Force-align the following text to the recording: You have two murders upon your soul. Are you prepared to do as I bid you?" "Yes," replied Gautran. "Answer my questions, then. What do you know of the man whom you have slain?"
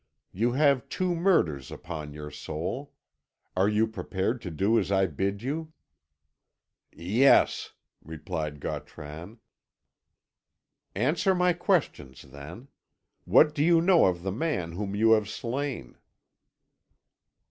You 0.31 0.53
have 0.53 0.89
two 0.89 1.13
murders 1.13 1.69
upon 1.69 2.11
your 2.11 2.31
soul. 2.31 2.91
Are 3.55 3.69
you 3.69 3.85
prepared 3.85 4.41
to 4.41 4.49
do 4.49 4.79
as 4.79 4.91
I 4.91 5.05
bid 5.05 5.43
you?" 5.43 5.73
"Yes," 6.91 7.73
replied 8.03 8.59
Gautran. 8.61 9.37
"Answer 10.95 11.35
my 11.35 11.53
questions, 11.53 12.23
then. 12.23 12.69
What 13.25 13.53
do 13.53 13.63
you 13.63 13.79
know 13.79 14.05
of 14.05 14.23
the 14.23 14.31
man 14.31 14.71
whom 14.71 14.95
you 14.95 15.11
have 15.11 15.29
slain?" 15.29 15.99